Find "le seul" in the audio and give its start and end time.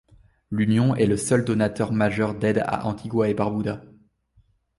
1.05-1.45